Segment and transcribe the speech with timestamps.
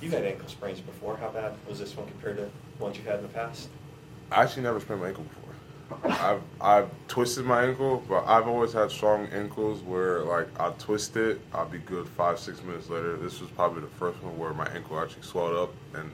[0.00, 1.16] You've had ankle sprains before.
[1.16, 2.48] How bad was this one compared to
[2.78, 3.68] ones you've had in the past?
[4.30, 5.44] I actually never sprained my ankle before.
[6.04, 11.16] I've I've twisted my ankle, but I've always had strong ankles where like I twist
[11.16, 13.16] it, I'll be good five six minutes later.
[13.16, 16.10] This was probably the first one where my ankle actually swelled up and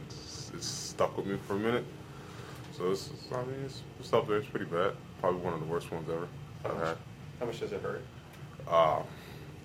[0.54, 1.84] it's stuck with me for a minute.
[2.76, 4.36] So it's, it's I mean it's, it's up there.
[4.38, 4.92] It's pretty bad.
[5.20, 6.28] Probably one of the worst ones ever
[6.62, 6.96] How I've much, had.
[7.40, 8.02] how much does it hurt?
[8.68, 9.02] Uh,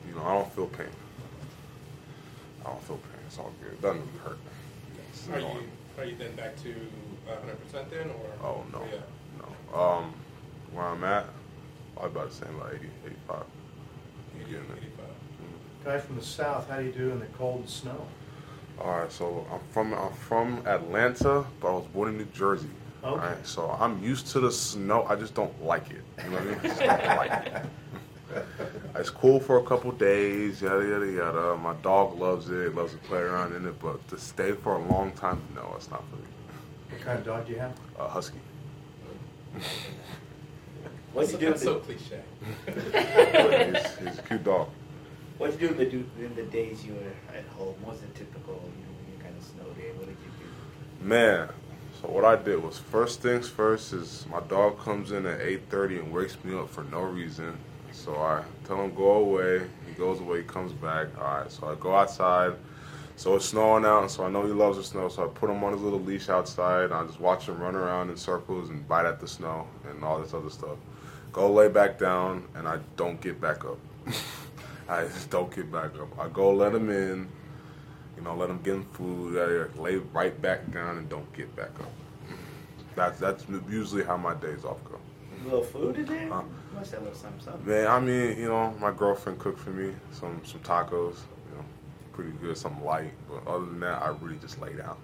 [0.07, 0.87] you know I don't feel pain.
[2.69, 3.21] I don't feel pain.
[3.25, 3.73] It's all good.
[3.73, 4.37] It doesn't really hurt.
[5.11, 5.45] It's Are you,
[5.97, 6.75] are you then back to
[7.27, 8.47] hundred percent then, or?
[8.47, 8.99] Oh no, Yeah.
[9.73, 9.79] no.
[9.79, 10.13] Um,
[10.71, 11.25] where I'm at,
[11.99, 13.43] I'm about to say like 80, 85.
[14.37, 14.77] You getting it?
[14.77, 15.05] 85.
[15.85, 18.05] Guy from the south, how do you do in the cold and snow?
[18.79, 22.69] All right, so I'm from I'm from Atlanta, but I was born in New Jersey.
[23.03, 23.27] All Okay.
[23.27, 25.05] right, so I'm used to the snow.
[25.09, 26.03] I just don't like it.
[26.23, 26.59] You know what I mean?
[26.63, 27.65] I just don't like it.
[28.99, 31.55] It's cool for a couple days, yada yada yada.
[31.55, 34.83] My dog loves it, loves to play around in it, but to stay for a
[34.91, 36.23] long time, no, it's not for me.
[36.89, 37.79] What kind of dog do you have?
[37.97, 38.39] A husky.
[41.13, 41.45] What'd you do?
[41.51, 42.21] That's so The, cliche.
[42.65, 44.67] he's, he's a cute dog.
[45.37, 45.77] What'd you do in
[46.17, 47.75] the, in the days you were at home?
[47.81, 49.91] What was the typical, you know, when you kind of snow day.
[49.95, 51.07] What did you do?
[51.07, 51.47] Man,
[52.01, 55.99] so what I did was first things first is my dog comes in at 8:30
[55.99, 57.57] and wakes me up for no reason.
[57.91, 59.67] So I tell him go away.
[59.87, 60.39] He goes away.
[60.39, 61.07] He comes back.
[61.17, 61.51] All right.
[61.51, 62.53] So I go outside.
[63.15, 65.09] So it's snowing out, so I know he loves the snow.
[65.09, 66.85] So I put him on his little leash outside.
[66.85, 70.03] And I just watch him run around in circles and bite at the snow and
[70.03, 70.77] all this other stuff.
[71.31, 73.77] Go lay back down, and I don't get back up.
[74.89, 76.17] I just don't get back up.
[76.17, 77.29] I go let him in
[78.19, 81.55] you know, let him get him food, uh, lay right back down and don't get
[81.55, 81.91] back up.
[82.93, 84.99] That's that's usually how my days off go.
[85.41, 86.27] A little food in there?
[86.29, 86.41] Huh.
[86.71, 87.67] You must have a little something, something.
[87.67, 91.15] Man, I mean, you know, my girlfriend cooked for me some some tacos,
[91.49, 91.65] you know,
[92.13, 93.11] pretty good, something light.
[93.29, 94.97] But other than that, I really just lay down.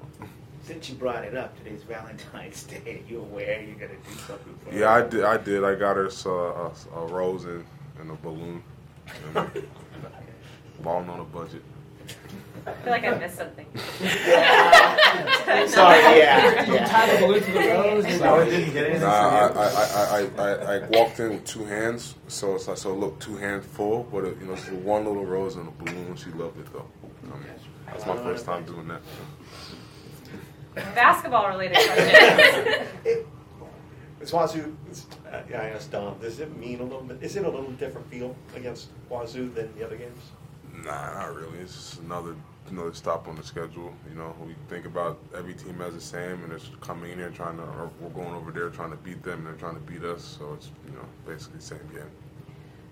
[0.63, 3.03] Since you brought it up, today's Valentine's Day.
[3.07, 4.79] You aware you're gonna do something for her?
[4.79, 5.23] yeah, I did.
[5.23, 5.63] I did.
[5.63, 7.63] I got her so, uh, a, a rose and,
[7.99, 8.63] and a balloon.
[9.35, 9.51] And
[10.81, 11.61] balling on a budget.
[12.65, 13.67] I feel like I missed something.
[15.75, 16.85] Sorry, yeah, yeah.
[16.87, 18.17] Tie the balloon to the rose.
[18.17, 19.47] So I didn't get anything Nah, I.
[19.47, 23.19] I, I, I, I, I walked in with two hands, so it's like, so look,
[23.19, 26.15] two hands full, but it, you know, it's one little rose and a balloon.
[26.15, 26.87] She loved it though.
[27.23, 27.45] I mean,
[27.87, 29.01] that's my first time doing that.
[30.95, 33.25] Basketball related questions.
[34.21, 34.73] Is Wazzu?
[34.89, 36.17] Is, uh, yeah, I asked Dom.
[36.19, 37.21] Does it mean a little bit?
[37.21, 40.19] Is it a little different feel against Wazzu than the other games?
[40.83, 41.59] Nah, not really.
[41.59, 42.35] It's just another
[42.69, 43.93] another stop on the schedule.
[44.09, 47.29] You know, we think about every team as the same, and it's coming in here
[47.29, 49.81] trying to, or we're going over there trying to beat them, and they're trying to
[49.81, 50.37] beat us.
[50.39, 52.09] So it's you know basically the same game.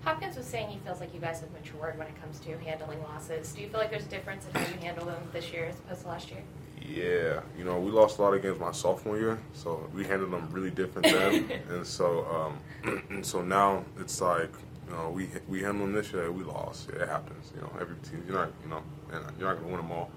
[0.04, 3.02] Hopkins was saying he feels like you guys have matured when it comes to handling
[3.02, 3.52] losses.
[3.52, 5.78] Do you feel like there's a difference in how you handle them this year as
[5.78, 6.42] opposed to last year?
[6.86, 10.32] Yeah, you know, we lost a lot of games my sophomore year, so we handled
[10.32, 11.50] them really different then.
[11.70, 14.52] and so, um, and so now it's like,
[14.86, 16.90] you know, we we handle them this year, we lost.
[16.90, 17.52] It happens.
[17.54, 20.10] You know, every team, you're not, you know, and you're not gonna win them all.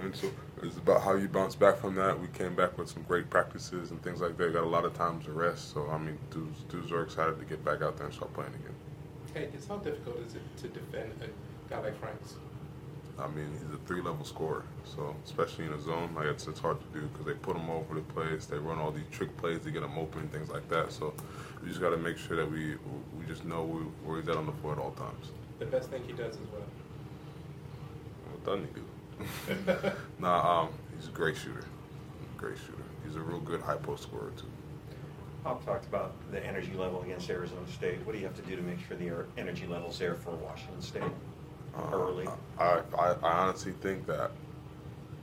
[0.00, 0.30] And so
[0.62, 2.20] it's about how you bounce back from that.
[2.20, 4.52] We came back with some great practices and things like that.
[4.52, 5.72] Got a lot of times to rest.
[5.72, 8.52] So I mean, dudes, dudes are excited to get back out there and start playing
[8.54, 8.74] again.
[9.34, 12.36] Hey, it's how difficult is it to defend a guy like Franks?
[13.18, 16.78] I mean, he's a three-level scorer, so especially in a zone, like it's, it's hard
[16.80, 18.44] to do because they put him all over the place.
[18.44, 20.92] They run all these trick plays to get him open things like that.
[20.92, 21.14] So
[21.62, 22.76] we just got to make sure that we
[23.18, 25.30] we just know we, where he's at on the floor at all times.
[25.58, 26.62] The best thing he does is what?
[28.32, 29.92] What doesn't he do?
[30.18, 31.64] nah, um, he's a great shooter.
[32.36, 32.84] Great shooter.
[33.06, 34.44] He's a real good high post scorer too.
[35.42, 38.04] Bob talked about the energy level against Arizona State.
[38.04, 40.32] What do you have to do to make sure the er- energy level's there for
[40.32, 41.02] Washington State
[41.76, 42.28] Uh, early?
[42.58, 44.30] I, I, I honestly think that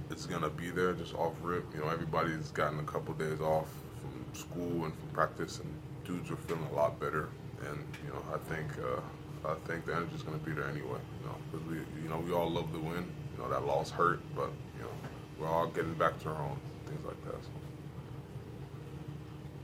[0.10, 1.66] it's gonna be there just off rip.
[1.74, 3.68] You know, everybody's gotten a couple days off
[4.00, 5.74] from school and from practice, and
[6.06, 7.30] dudes are feeling a lot better.
[7.66, 11.00] And you know, I think uh, I think the energy's gonna be there anyway.
[11.22, 13.06] You know, because we you know we all love the win.
[13.36, 14.92] You know that loss hurt, but you know
[15.40, 17.44] we're all getting back to our own things like that.
[17.44, 17.50] So.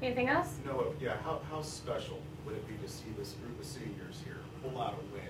[0.02, 0.56] Anything else?
[0.66, 0.94] No.
[1.02, 4.82] yeah, how, how special would it be to see this group of seniors here pull
[4.82, 5.24] out a win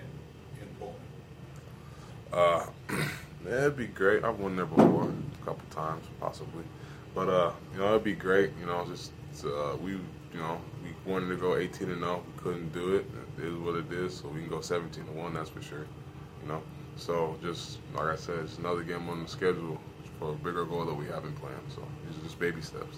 [0.61, 0.95] in Pullman?
[2.31, 2.65] Uh,
[3.45, 4.23] yeah, it'd be great.
[4.23, 6.63] I've won there before, a couple times possibly,
[7.15, 8.51] but uh, you know, it'd be great.
[8.59, 9.11] You know, just
[9.45, 9.99] uh, we, you
[10.39, 12.23] know, we wanted to go 18 and 0.
[12.35, 13.05] We couldn't do it.
[13.37, 14.17] It is what it is.
[14.17, 15.33] So we can go 17 to one.
[15.33, 15.87] That's for sure.
[16.43, 16.61] You know,
[16.95, 19.79] so just like I said, it's another game on the schedule
[20.19, 21.57] for a bigger goal that we haven't planned.
[21.73, 22.97] So are just baby steps.